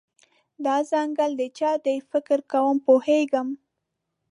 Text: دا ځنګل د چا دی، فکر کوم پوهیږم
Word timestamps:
دا 0.65 0.75
ځنګل 0.91 1.31
د 1.37 1.43
چا 1.57 1.71
دی، 1.85 1.97
فکر 2.11 2.39
کوم 2.51 2.75
پوهیږم 2.85 3.47